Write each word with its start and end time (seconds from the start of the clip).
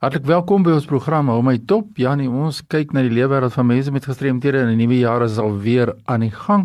Hartlik 0.00 0.24
welkom 0.24 0.62
by 0.64 0.72
ons 0.72 0.86
program 0.88 1.28
Hou 1.28 1.42
my 1.44 1.58
top. 1.68 1.90
Janie, 2.00 2.24
ons 2.24 2.62
kyk 2.72 2.94
na 2.96 3.02
die 3.04 3.10
lewenswêreld 3.12 3.52
van 3.52 3.66
mense 3.68 3.92
met 3.92 4.06
gestremthede 4.08 4.62
en 4.62 4.70
'n 4.72 4.78
nuwe 4.80 4.96
jaar 4.96 5.20
is 5.26 5.36
al 5.36 5.58
weer 5.60 5.92
aan 6.08 6.24
die 6.24 6.30
gang 6.32 6.64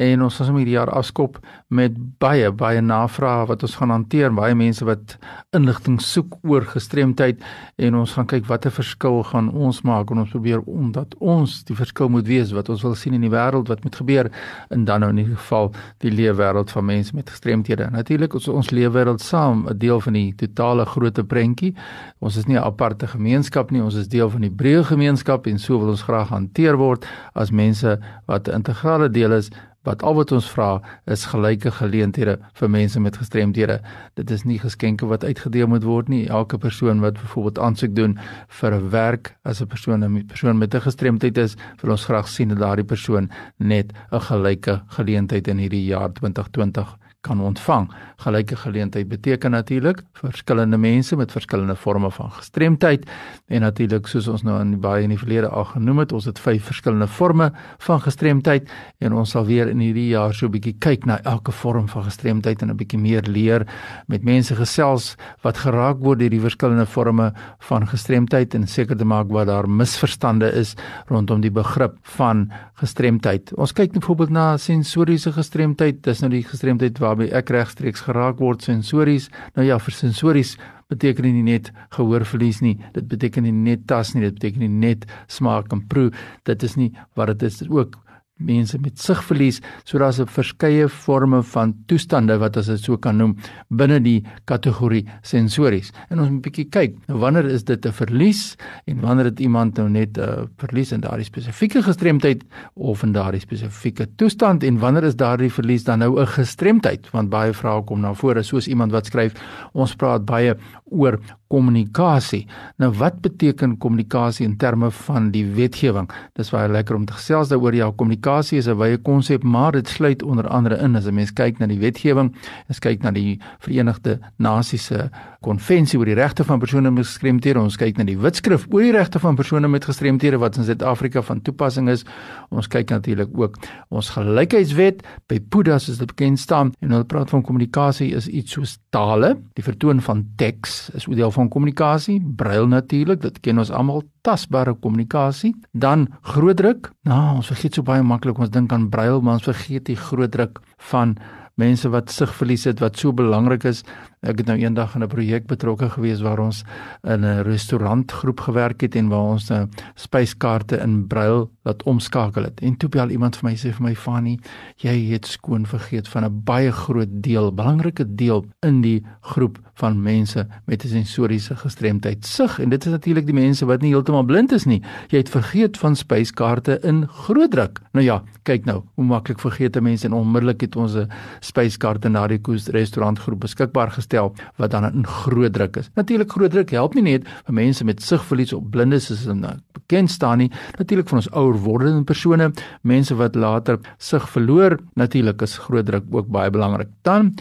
en 0.00 0.24
ons 0.24 0.36
gaan 0.36 0.48
sommer 0.48 0.64
hierdie 0.64 0.76
jaar 0.78 0.92
afskop 0.96 1.38
met 1.68 1.96
baie 2.22 2.48
baie 2.62 2.80
navrae 2.84 3.46
wat 3.50 3.64
ons 3.66 3.76
gaan 3.80 3.92
hanteer 3.94 4.32
baie 4.36 4.56
mense 4.56 4.84
wat 4.88 5.16
inligting 5.56 6.00
soek 6.00 6.38
oor 6.48 6.64
gestremdheid 6.72 7.42
en 7.78 8.00
ons 8.00 8.16
gaan 8.16 8.28
kyk 8.30 8.48
watter 8.48 8.74
verskil 8.74 9.22
gaan 9.30 9.50
ons 9.52 9.82
maak 9.86 10.10
en 10.10 10.24
ons 10.24 10.34
probeer 10.34 10.64
omdat 10.66 11.14
ons 11.20 11.60
die 11.68 11.76
verskil 11.76 12.08
moet 12.08 12.28
wees 12.30 12.54
wat 12.56 12.72
ons 12.72 12.84
wil 12.86 12.96
sien 12.98 13.16
in 13.18 13.26
die 13.26 13.32
wêreld 13.32 13.68
wat 13.72 13.84
moet 13.84 14.00
gebeur 14.02 14.30
en 14.70 14.84
dan 14.88 15.04
nou 15.04 15.10
in 15.14 15.22
ieder 15.24 15.36
geval 15.36 15.72
die 16.04 16.12
leefwêreld 16.14 16.72
van 16.74 16.88
mense 16.90 17.16
met 17.16 17.30
gestremthede 17.30 17.90
natuurlik 17.94 18.34
ons 18.34 18.48
ons 18.48 18.72
leefwêreld 18.74 19.20
saam 19.20 19.66
'n 19.68 19.78
deel 19.78 20.00
van 20.00 20.12
die 20.12 20.34
totale 20.34 20.84
groot 20.86 21.18
prentjie. 21.28 21.74
Ons 22.20 22.36
is 22.36 22.46
nie 22.46 22.56
'n 22.56 22.64
aparte 22.64 23.06
gemeenskap 23.06 23.70
nie 23.70 23.82
ons 23.82 23.94
is 23.94 24.08
deel 24.08 24.30
van 24.30 24.40
die 24.40 24.50
breë 24.50 24.84
gemeenskap 24.84 25.46
en 25.46 25.58
so 25.58 25.78
wil 25.78 25.88
ons 25.88 26.02
graag 26.02 26.28
hanteer 26.28 26.76
word 26.76 27.06
as 27.34 27.50
mense 27.50 27.98
wat 28.26 28.48
'n 28.48 28.54
integrale 28.54 29.10
deel 29.10 29.32
is 29.32 29.50
wat 29.90 30.04
al 30.06 30.14
wat 30.18 30.32
ons 30.36 30.48
vra 30.54 30.70
is 31.10 31.26
gelyke 31.32 31.72
geleenthede 31.80 32.36
vir 32.60 32.70
mense 32.70 33.00
met 33.02 33.18
gestremdhede. 33.20 33.80
Dit 34.20 34.30
is 34.30 34.44
nie 34.46 34.58
geskenke 34.62 35.08
wat 35.10 35.26
uitgedeel 35.26 35.70
moet 35.72 35.86
word 35.88 36.08
nie. 36.12 36.22
Elke 36.28 36.58
persoon 36.62 37.02
wat 37.04 37.18
byvoorbeeld 37.18 37.58
aansoek 37.58 37.96
doen 37.96 38.18
vir 38.60 38.74
'n 38.74 38.90
werk 38.90 39.34
as 39.44 39.60
'n 39.60 39.66
persoon 39.66 40.04
'n 40.04 40.26
persoon 40.26 40.58
met 40.58 40.74
'n 40.74 40.86
gestremdheid 40.88 41.38
is, 41.38 41.56
wil 41.82 41.90
ons 41.90 42.04
graag 42.04 42.28
sien 42.28 42.48
dat 42.48 42.58
daardie 42.58 42.84
persoon 42.84 43.30
net 43.58 43.92
'n 44.12 44.20
gelyke 44.20 44.82
geleentheid 44.86 45.48
in 45.48 45.58
hierdie 45.58 45.84
jaar 45.84 46.12
2020 46.12 47.09
kan 47.20 47.40
ontvang. 47.40 47.90
Gelyke 48.16 48.56
geleentheid 48.56 49.08
beteken 49.08 49.50
natuurlik 49.50 50.02
verskillende 50.12 50.78
mense 50.78 51.16
met 51.16 51.32
verskillende 51.32 51.76
forme 51.76 52.10
van 52.10 52.30
gestremdheid 52.30 53.04
en 53.46 53.60
natuurlik 53.60 54.06
soos 54.08 54.28
ons 54.28 54.42
nou 54.42 54.56
in 54.60 54.78
baie 54.80 55.04
in 55.04 55.12
die 55.12 55.18
verlede 55.20 55.48
al 55.48 55.64
genoem 55.64 55.98
het, 56.04 56.12
ons 56.16 56.24
het 56.24 56.40
vyf 56.40 56.64
verskillende 56.70 57.08
forme 57.08 57.50
van 57.84 58.00
gestremdheid 58.00 58.70
en 58.98 59.12
ons 59.12 59.30
sal 59.36 59.44
weer 59.44 59.68
in 59.68 59.82
hierdie 59.84 60.08
jaar 60.14 60.34
so 60.34 60.46
'n 60.46 60.50
bietjie 60.56 60.76
kyk 60.78 61.04
na 61.06 61.20
elke 61.24 61.52
vorm 61.52 61.88
van 61.88 62.04
gestremdheid 62.04 62.62
en 62.62 62.70
'n 62.70 62.76
bietjie 62.76 62.98
meer 62.98 63.22
leer 63.22 63.66
met 64.06 64.24
mense 64.24 64.54
gesels 64.54 65.16
wat 65.42 65.58
geraak 65.58 65.98
word 65.98 66.18
deur 66.18 66.30
die 66.30 66.40
verskillende 66.40 66.86
forme 66.86 67.32
van 67.58 67.86
gestremdheid 67.86 68.54
en 68.54 68.66
seker 68.66 68.96
te 68.96 69.04
maak 69.04 69.28
wat 69.28 69.46
daar 69.46 69.68
misverstande 69.68 70.52
is 70.52 70.74
rondom 71.06 71.40
die 71.40 71.50
begrip 71.50 71.98
van 72.02 72.50
gestremdheid. 72.74 73.52
Ons 73.56 73.72
kyk 73.72 73.92
byvoorbeeld 73.92 74.30
na 74.30 74.56
sensoriese 74.56 75.32
gestremdheid, 75.32 76.02
dis 76.02 76.20
nou 76.20 76.30
die 76.30 76.44
gestremdheid 76.44 76.98
wat 76.98 77.09
waarby 77.10 77.30
ek 77.34 77.50
regstreeks 77.54 78.04
geraak 78.06 78.38
word 78.42 78.62
sensories. 78.62 79.28
Nou 79.56 79.66
ja, 79.66 79.78
vir 79.82 79.96
sensories 79.96 80.56
beteken 80.90 81.26
dit 81.26 81.36
nie 81.38 81.46
net 81.46 81.70
gehoorverlies 81.94 82.60
nie. 82.64 82.76
Dit 82.94 83.08
beteken 83.10 83.46
nie 83.46 83.54
net 83.54 83.86
tas 83.90 84.14
nie, 84.14 84.24
dit 84.26 84.38
beteken 84.38 84.66
nie 84.66 84.86
net 84.88 85.06
smaak 85.30 85.74
en 85.74 85.82
proe. 85.90 86.10
Dit 86.48 86.62
is 86.66 86.76
nie 86.78 86.92
wat 87.18 87.34
dit 87.34 87.46
is 87.50 87.62
ook 87.68 87.98
mense 88.40 88.78
met 88.80 88.98
sigverlies, 88.98 89.60
so 89.84 89.98
daar's 89.98 90.20
'n 90.20 90.26
verskeie 90.26 90.88
forme 90.88 91.42
van 91.42 91.74
toestande 91.86 92.38
wat 92.38 92.56
as 92.56 92.66
dit 92.66 92.80
so 92.80 92.96
kan 92.96 93.16
noem 93.16 93.36
binne 93.68 94.00
die 94.00 94.24
kategorie 94.46 95.06
sensories. 95.22 95.92
En 96.10 96.20
ons 96.20 96.28
moet 96.28 96.38
'n 96.38 96.50
bietjie 96.50 96.68
kyk, 96.70 96.96
wanneer 97.06 97.44
is 97.44 97.64
dit 97.64 97.86
'n 97.86 97.92
verlies 97.92 98.56
en 98.86 99.00
wanneer 99.00 99.24
het 99.24 99.40
iemand 99.40 99.76
nou 99.76 99.88
net 99.88 100.16
'n 100.16 100.20
uh, 100.20 100.46
verlies 100.58 100.92
in 100.92 101.00
daardie 101.00 101.24
spesifieke 101.24 101.82
gestremdheid 101.82 102.44
of 102.74 103.02
in 103.02 103.12
daardie 103.12 103.40
spesifieke 103.40 104.06
toestand 104.16 104.64
en 104.64 104.78
wanneer 104.78 105.04
is 105.04 105.16
daardie 105.16 105.52
verlies 105.52 105.84
dan 105.84 105.98
nou 105.98 106.20
'n 106.20 106.26
gestremdheid? 106.26 107.10
Want 107.10 107.30
baie 107.30 107.52
vrae 107.52 107.84
kom 107.84 108.00
na 108.00 108.14
vore 108.14 108.42
soos 108.42 108.68
iemand 108.68 108.92
wat 108.92 109.06
skryf, 109.06 109.34
ons 109.72 109.94
praat 109.94 110.24
baie 110.24 110.56
oor 110.90 111.18
kommunikasie. 111.48 112.46
Nou 112.78 112.92
wat 112.92 113.20
beteken 113.20 113.78
kommunikasie 113.78 114.46
in 114.46 114.56
terme 114.56 114.90
van 114.90 115.30
die 115.30 115.44
wetgewing? 115.44 116.10
Dis 116.34 116.50
baie 116.50 116.68
lekker 116.68 116.96
om 116.96 117.04
te 117.04 117.12
gesels 117.12 117.48
daaroor. 117.48 117.74
Ja, 117.74 117.90
kommunikasie 117.90 118.29
kommunikasie 118.30 118.58
is 118.58 118.68
'n 118.68 118.78
wye 118.78 118.96
konsep, 118.96 119.42
maar 119.42 119.72
dit 119.72 119.88
sluit 119.88 120.22
onder 120.22 120.48
andere 120.48 120.76
in 120.76 120.96
as 120.96 121.06
'n 121.06 121.14
mens 121.14 121.32
kyk 121.32 121.58
na 121.58 121.66
die 121.66 121.78
wetgewing, 121.78 122.34
as 122.68 122.78
kyk 122.78 123.02
na 123.02 123.10
die 123.10 123.40
Verenigde 123.58 124.20
Nasies 124.38 124.84
se 124.84 125.10
konvensie 125.40 125.98
oor 125.98 126.04
die 126.04 126.14
regte 126.14 126.44
van 126.44 126.58
persone 126.58 126.90
met 126.90 127.06
gestremthede, 127.06 127.60
ons 127.60 127.76
kyk 127.76 127.96
na 127.96 128.04
die 128.04 128.18
wetskrif 128.18 128.66
oor 128.70 128.82
die 128.84 128.92
regte 128.92 129.18
van 129.18 129.36
persone 129.36 129.68
met 129.68 129.84
gestremthede 129.84 130.38
wat 130.38 130.56
in 130.56 130.64
Suid-Afrika 130.64 131.22
van 131.22 131.40
toepassing 131.42 131.88
is. 131.88 132.04
Ons 132.50 132.68
kyk 132.68 132.90
natuurlik 132.90 133.28
ook 133.32 133.56
ons 133.88 134.10
gelykheidswet 134.10 135.02
by 135.28 135.40
PUDA 135.40 135.78
soos 135.78 135.98
dit 135.98 136.06
bekend 136.06 136.38
staan 136.38 136.72
en 136.80 136.90
hulle 136.90 137.04
praat 137.04 137.30
van 137.30 137.42
kommunikasie 137.42 138.14
is 138.14 138.28
iets 138.28 138.52
soos 138.52 138.78
tale, 138.90 139.36
die 139.54 139.64
vertoon 139.64 140.00
van 140.00 140.24
teks 140.36 140.90
is 140.94 141.08
deel 141.10 141.30
van 141.30 141.48
kommunikasie, 141.48 142.20
brail 142.36 142.66
natuurlik, 142.66 143.20
dit 143.20 143.40
ken 143.40 143.58
ons 143.58 143.70
almal, 143.70 144.02
tasbare 144.22 144.74
kommunikasie, 144.74 145.54
dan 145.72 146.06
grootdruk. 146.22 146.90
Nou, 147.08 147.36
ons 147.40 147.48
vergeet 147.50 147.74
so 147.74 147.82
baie 147.86 148.02
maklik 148.20 148.38
ons 148.44 148.52
dink 148.52 148.72
aan 148.76 148.90
brail, 148.92 149.22
maar 149.24 149.38
ons 149.38 149.48
vergeet 149.48 149.86
die 149.88 149.96
grootdruk 149.96 150.60
van 150.92 151.16
mense 151.60 151.90
wat 151.92 152.10
sigverlies 152.10 152.64
het 152.64 152.80
wat 152.80 152.98
so 152.98 153.12
belangrik 153.12 153.66
is 153.68 153.84
Ek 154.20 154.42
het 154.42 154.50
nou 154.50 154.58
eendag 154.60 154.94
in 154.94 155.02
'n 155.02 155.08
projek 155.08 155.46
betrokke 155.48 155.88
gewees 155.88 156.20
waar 156.20 156.38
ons 156.38 156.64
in 157.08 157.24
'n 157.24 157.42
restaurantgroep 157.42 158.40
gewerk 158.40 158.80
het 158.80 158.94
en 158.94 159.08
waar 159.08 159.32
ons 159.32 159.48
'n 159.48 159.52
uh, 159.52 159.64
spyskaarte 159.94 160.76
in 160.76 161.06
brail 161.06 161.50
laat 161.62 161.82
omskakel 161.82 162.42
het. 162.42 162.60
En 162.60 162.76
toe 162.76 162.88
bel 162.88 163.08
iemand 163.08 163.36
vir 163.36 163.50
my 163.50 163.56
sê 163.56 163.72
vir 163.72 163.82
my 163.82 163.94
Fanny, 163.94 164.38
jy 164.76 165.10
het 165.12 165.26
skoon 165.26 165.66
vergeet 165.66 166.08
van 166.08 166.24
'n 166.24 166.42
baie 166.44 166.72
groot 166.72 167.08
deel, 167.10 167.54
belangrike 167.54 168.14
deel 168.14 168.44
in 168.60 168.80
die 168.82 169.02
groep 169.20 169.58
van 169.74 170.02
mense 170.02 170.46
met 170.66 170.84
'n 170.84 170.88
sensoriese 170.88 171.56
gestremdheid. 171.56 172.26
Sig 172.26 172.58
en 172.60 172.68
dit 172.68 172.84
is 172.84 172.92
natuurlik 172.92 173.24
die 173.24 173.34
mense 173.34 173.64
wat 173.64 173.80
nie 173.80 173.92
heeltemal 173.92 174.24
blind 174.24 174.52
is 174.52 174.64
nie. 174.64 174.82
Jy 175.08 175.18
het 175.18 175.30
vergeet 175.30 175.78
van 175.78 175.96
spyskaarte 175.96 176.78
in 176.82 177.08
groot 177.08 177.50
druk. 177.50 177.80
Nou 177.92 178.04
ja, 178.04 178.22
kyk 178.42 178.64
nou, 178.64 178.82
hoe 178.94 179.04
maklik 179.04 179.40
vergeet 179.40 179.80
mense 179.80 180.06
en 180.06 180.12
onmiddellik 180.12 180.60
het 180.60 180.76
ons 180.76 180.94
'n 180.94 181.08
spyskaarte 181.50 182.12
na 182.12 182.26
die 182.30 182.38
koes 182.38 182.70
restaurantgroep 182.74 183.44
beskikbaar 183.48 183.90
gestel 183.98 184.20
stel 184.20 184.34
wat 184.58 184.70
dan 184.70 184.84
in 184.88 185.06
groot 185.06 185.52
druk 185.52 185.76
is. 185.80 185.90
Natuurlik 185.96 186.32
groot 186.32 186.52
druk 186.52 186.70
help 186.74 186.94
nie 186.94 187.02
net 187.02 187.28
vir 187.46 187.54
mense 187.54 187.84
met 187.84 188.02
sigverlies 188.02 188.52
of 188.52 188.66
blindes 188.70 189.08
soos 189.08 189.24
hulle 189.24 189.38
nou 189.38 189.54
bekend 189.76 190.10
staan 190.10 190.38
nie. 190.38 190.50
Natuurlik 190.78 191.08
vir 191.10 191.20
ons 191.20 191.30
ouer 191.32 191.58
wordende 191.64 192.04
persone, 192.04 192.50
mense 192.82 193.14
wat 193.14 193.36
later 193.36 193.80
sig 193.98 194.26
verloor, 194.34 194.78
natuurlik 194.96 195.42
is 195.42 195.58
groot 195.58 195.86
druk 195.86 196.04
ook 196.10 196.30
baie 196.30 196.50
belangrik. 196.50 196.90
Dan 197.02 197.34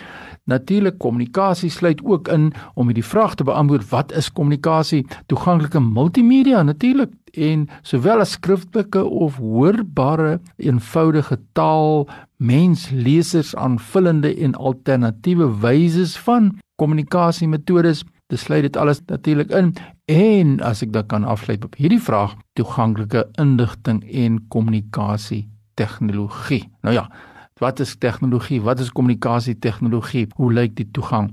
natuurlik 0.50 0.98
kommunikasie 1.00 1.70
sluit 1.72 2.02
ook 2.04 2.28
in 2.34 2.50
om 2.74 2.90
hierdie 2.90 3.06
vraag 3.06 3.36
te 3.38 3.46
beantwoord 3.48 3.90
wat 3.90 4.14
is 4.18 4.32
kommunikasie? 4.34 5.06
Toeganklike 5.32 5.80
multimedia 5.80 6.64
natuurlik 6.64 7.14
en 7.38 7.68
sowel 7.86 8.24
as 8.24 8.34
skriftelike 8.38 9.04
of 9.06 9.38
hoorbare 9.38 10.40
eenvoudige 10.58 11.38
taal 11.54 12.08
menslesers 12.38 13.54
aanvullende 13.56 14.34
en 14.36 14.56
alternatiewe 14.56 15.52
wyse 15.62 16.08
van 16.26 16.56
kommunikasiemetodes 16.82 18.04
dis 18.30 18.44
sluit 18.46 18.62
dit 18.68 18.78
alles 18.78 19.02
natuurlik 19.09 19.50
in. 19.58 19.74
En 20.09 20.59
as 20.62 20.84
ek 20.86 20.94
dan 20.94 21.08
kan 21.09 21.26
afsluit 21.26 21.66
op 21.66 21.78
hierdie 21.78 22.02
vraag 22.02 22.36
toeganklike 22.58 23.26
inligting 23.42 24.04
en 24.06 24.38
kommunikasie 24.54 25.48
tegnologie 25.80 26.66
nou 26.86 26.94
ja 26.96 27.08
Wat 27.59 27.80
is 27.80 27.96
tegnologie? 28.00 28.62
Wat 28.64 28.80
is 28.80 28.92
kommunikasie 28.92 29.58
tegnologie? 29.59 30.28
Hoe 30.40 30.53
lyk 30.53 30.78
die 30.78 30.88
toegang 30.96 31.28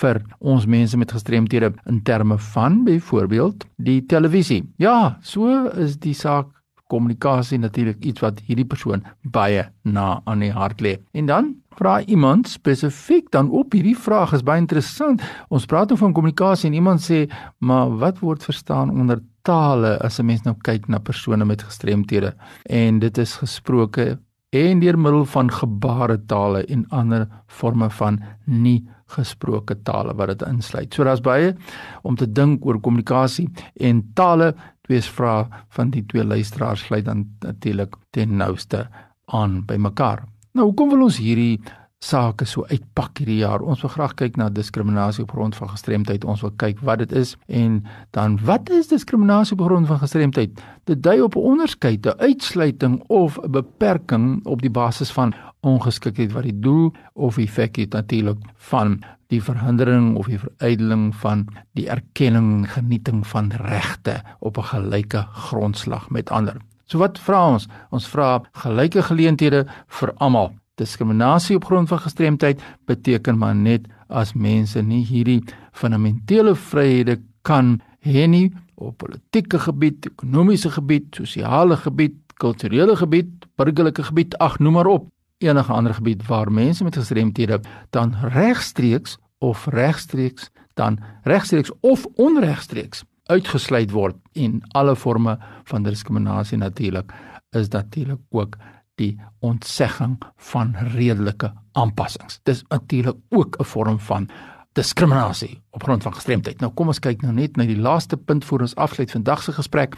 vir 0.00 0.20
ons 0.38 0.66
mense 0.68 0.98
met 1.00 1.12
gestremthede 1.16 1.72
in 1.88 2.02
terme 2.04 2.36
van 2.52 2.82
byvoorbeeld 2.84 3.64
die 3.80 4.02
televisie? 4.06 4.66
Ja, 4.76 5.16
so 5.24 5.70
is 5.80 5.96
die 6.04 6.12
saak 6.14 6.52
kommunikasie 6.90 7.58
natuurlik 7.62 8.04
iets 8.04 8.20
wat 8.20 8.42
hierdie 8.44 8.66
persoon 8.68 9.06
baie 9.22 9.64
na 9.86 10.20
aan 10.28 10.44
die 10.44 10.52
hart 10.52 10.84
lê. 10.84 10.96
En 11.16 11.30
dan 11.30 11.50
vra 11.78 12.00
iemand 12.04 12.50
spesifiek 12.50 13.30
dan 13.32 13.48
op 13.48 13.72
hierdie 13.72 13.96
vraag 13.96 14.34
is 14.36 14.44
baie 14.44 14.60
interessant. 14.60 15.22
Ons 15.48 15.68
praat 15.70 15.88
nou 15.88 16.00
van 16.02 16.12
kommunikasie 16.12 16.68
en 16.68 16.76
iemand 16.76 17.00
sê, 17.00 17.30
"Maar 17.58 17.96
wat 17.98 18.18
word 18.20 18.44
verstaan 18.44 18.90
onder 18.90 19.22
tale 19.42 19.98
as 20.02 20.20
'n 20.20 20.26
mens 20.26 20.42
nou 20.42 20.56
kyk 20.60 20.88
na 20.88 20.98
persone 20.98 21.44
met 21.44 21.62
gestremthede?" 21.62 22.34
En 22.66 22.98
dit 22.98 23.18
is 23.18 23.36
gesproke 23.36 24.18
en 24.50 24.80
deur 24.82 24.98
middel 24.98 25.24
van 25.30 25.50
gebaretale 25.52 26.64
en 26.66 26.86
ander 26.88 27.28
forme 27.46 27.90
van 27.90 28.18
nie 28.46 28.80
gesproke 29.14 29.76
tale 29.82 30.14
wat 30.14 30.32
dit 30.34 30.42
insluit. 30.48 30.94
So 30.94 31.04
daar's 31.06 31.22
baie 31.22 31.54
om 32.02 32.16
te 32.16 32.26
dink 32.26 32.66
oor 32.66 32.80
kommunikasie 32.80 33.48
en 33.74 34.04
tale. 34.14 34.54
Twee 34.86 35.02
vrae 35.02 35.46
van 35.76 35.90
die 35.94 36.02
twee 36.10 36.24
luisteraars 36.24 36.86
sluit 36.88 37.04
dan 37.06 37.26
natuurlik 37.44 37.94
ten 38.10 38.36
nouste 38.36 38.88
aan 39.30 39.60
by 39.66 39.76
mekaar. 39.78 40.24
Nou, 40.52 40.66
hoekom 40.70 40.90
wil 40.90 41.06
ons 41.06 41.20
hierdie 41.22 41.60
sake 42.00 42.46
so 42.48 42.64
uitpak 42.70 43.20
hierdie 43.20 43.42
jaar. 43.42 43.60
Ons 43.60 43.82
wil 43.84 43.92
graag 43.92 44.14
kyk 44.16 44.38
na 44.40 44.48
diskriminasie 44.48 45.26
op 45.26 45.34
grond 45.36 45.56
van 45.56 45.68
gestremdheid. 45.68 46.24
Ons 46.24 46.40
wil 46.44 46.52
kyk 46.60 46.80
wat 46.86 47.02
dit 47.02 47.12
is 47.20 47.34
en 47.52 47.82
dan 48.16 48.38
wat 48.48 48.70
is 48.72 48.88
diskriminasie 48.88 49.56
op 49.58 49.66
grond 49.68 49.88
van 49.90 50.00
gestremdheid? 50.00 50.62
Dit 50.88 51.02
dui 51.04 51.20
op 51.20 51.36
'n 51.36 51.44
onderskeid, 51.52 52.06
'n 52.06 52.18
uitsluiting 52.18 53.02
of 53.08 53.38
'n 53.38 53.50
beperking 53.50 54.46
op 54.46 54.62
die 54.62 54.70
basis 54.70 55.10
van 55.12 55.34
ongeskiktheid 55.60 56.32
wat 56.32 56.42
die 56.42 56.58
doel 56.58 56.92
of 57.12 57.36
effek 57.36 57.76
het 57.76 57.92
natuurlik 57.92 58.38
van 58.56 59.02
die 59.26 59.42
verhindering 59.42 60.16
of 60.16 60.26
die 60.26 60.38
verydeling 60.38 61.14
van 61.16 61.46
die 61.72 61.88
erkenning 61.88 62.72
genieting 62.72 63.26
van 63.26 63.50
regte 63.50 64.22
op 64.38 64.56
'n 64.56 64.62
gelyke 64.62 65.26
grondslag 65.32 66.10
met 66.10 66.30
ander. 66.30 66.56
So 66.84 66.98
wat 66.98 67.18
vra 67.18 67.52
ons? 67.52 67.68
Ons 67.90 68.08
vra 68.08 68.40
gelyke 68.52 69.02
geleenthede 69.02 69.66
vir 69.86 70.12
almal. 70.16 70.52
Diskriminasie 70.80 71.58
op 71.58 71.68
grond 71.68 71.88
van 71.88 72.00
gestremdheid 72.00 72.62
beteken 72.88 73.38
maar 73.38 73.54
net 73.56 73.86
as 74.08 74.32
mense 74.34 74.82
nie 74.82 75.04
hierdie 75.06 75.42
fundamentele 75.76 76.54
vryhede 76.56 77.20
kan 77.46 77.78
hê 78.04 78.26
nie 78.28 78.48
op 78.80 78.96
politieke 79.02 79.60
gebied, 79.60 80.06
ekonomiese 80.08 80.70
gebied, 80.72 81.12
sosiale 81.14 81.76
gebied, 81.76 82.16
kulturele 82.40 82.96
gebied, 82.96 83.44
burgerlike 83.60 84.06
gebied, 84.08 84.36
ag 84.40 84.56
noem 84.58 84.78
maar 84.78 84.88
op, 84.88 85.08
enige 85.40 85.72
ander 85.72 85.94
gebied 85.94 86.24
waar 86.26 86.52
mense 86.52 86.84
met 86.84 86.96
gestremthede 86.96 87.60
dan 87.90 88.14
regstreeks 88.32 89.18
of 89.38 89.66
regstreeks 89.66 90.50
dan 90.74 90.98
regstreeks 91.22 91.72
of 91.80 92.06
onregstreeks 92.14 93.04
uitgesluit 93.24 93.90
word 93.90 94.16
en 94.32 94.60
alle 94.76 94.96
forme 94.96 95.38
van 95.64 95.82
diskriminasie 95.82 96.58
natuurlik 96.58 97.12
is 97.56 97.68
natuurlik 97.68 98.20
ook 98.30 98.56
die 98.94 99.20
ontsegging 99.38 100.18
van 100.36 100.74
redelike 100.94 101.52
aanpassings. 101.72 102.40
Dis 102.42 102.64
natuurlik 102.68 103.16
ook 103.28 103.56
'n 103.58 103.64
vorm 103.64 103.98
van 103.98 104.28
diskriminasie 104.72 105.62
op 105.70 105.82
grond 105.82 106.02
van 106.02 106.14
gestremdheid. 106.14 106.60
Nou 106.60 106.72
kom 106.72 106.86
ons 106.86 106.98
kyk 106.98 107.22
nou 107.22 107.32
net 107.32 107.56
na 107.56 107.64
die 107.64 107.78
laaste 107.78 108.16
punt 108.16 108.44
voor 108.44 108.60
ons 108.60 108.74
afsluit 108.74 109.10
vandag 109.10 109.42
se 109.42 109.52
gesprek. 109.52 109.96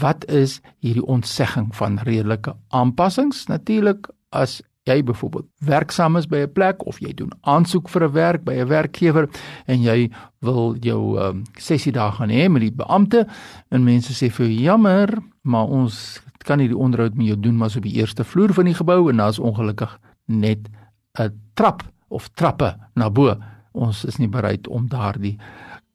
Wat 0.00 0.24
is 0.30 0.60
hierdie 0.78 1.06
ontsegging 1.06 1.76
van 1.76 1.98
redelike 1.98 2.54
aanpassings? 2.68 3.46
Natuurlik 3.46 4.10
as 4.30 4.60
jy 4.88 5.02
byvoorbeeld 5.06 5.46
werksaam 5.62 6.16
is 6.16 6.26
by 6.26 6.42
'n 6.42 6.52
plek 6.52 6.86
of 6.86 6.98
jy 6.98 7.12
doen 7.14 7.32
aansoek 7.40 7.88
vir 7.88 8.04
'n 8.04 8.12
werk 8.12 8.44
by 8.44 8.52
'n 8.52 8.68
werkgewer 8.68 9.28
en 9.66 9.82
jy 9.82 10.10
wil 10.40 10.76
jou 10.80 11.18
um, 11.20 11.42
sessie 11.58 11.92
daar 11.92 12.12
gaan 12.12 12.30
hê 12.30 12.48
met 12.50 12.62
die 12.62 12.72
beampte 12.72 13.26
en 13.70 13.84
mense 13.84 14.12
sê 14.12 14.30
vir 14.30 14.46
jou 14.46 14.62
jammer, 14.62 15.18
maar 15.42 15.66
ons 15.66 16.22
kan 16.42 16.58
nie 16.58 16.68
die 16.68 16.78
onderhoud 16.78 17.14
met 17.14 17.26
jou 17.26 17.40
doen 17.40 17.56
maar 17.56 17.70
so 17.70 17.78
op 17.78 17.88
die 17.88 17.98
eerste 18.00 18.24
vloer 18.24 18.52
van 18.54 18.64
die 18.64 18.74
gebou 18.74 19.10
en 19.10 19.16
daar's 19.16 19.38
ongelukkig 19.38 19.98
net 20.26 20.68
'n 21.18 21.32
trap 21.54 21.82
of 22.08 22.28
trappe 22.28 22.76
na 22.94 23.10
bo. 23.10 23.36
Ons 23.72 24.04
is 24.04 24.18
nie 24.18 24.28
bereid 24.28 24.68
om 24.68 24.88
daardie 24.88 25.38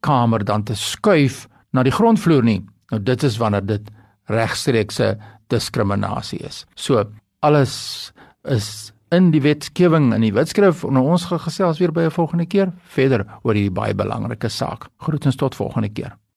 kamer 0.00 0.44
dan 0.44 0.62
te 0.62 0.74
skuif 0.74 1.48
na 1.72 1.82
die 1.82 1.94
grondvloer 1.94 2.44
nie. 2.44 2.66
Nou 2.90 3.02
dit 3.02 3.22
is 3.22 3.38
wanneer 3.38 3.66
dit 3.66 3.90
regstreekse 4.26 5.16
diskriminasie 5.46 6.38
is. 6.38 6.66
So 6.74 7.04
alles 7.40 8.12
is 8.44 8.92
in 9.10 9.30
die 9.32 9.40
wetgewing 9.40 10.12
in 10.14 10.20
die 10.26 10.34
wetskrif 10.36 10.84
en 10.84 11.00
ons 11.00 11.28
gaan 11.30 11.40
gesels 11.40 11.78
weer 11.78 11.92
by 11.92 12.02
'n 12.02 12.10
volgende 12.10 12.46
keer 12.46 12.72
verder 12.82 13.24
oor 13.42 13.54
hierdie 13.54 13.74
baie 13.74 13.94
belangrike 13.94 14.48
saak. 14.48 14.88
Groetens 14.98 15.36
tot 15.36 15.54
volgende 15.54 15.88
keer. 15.88 16.18